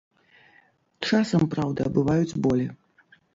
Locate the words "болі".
2.47-2.65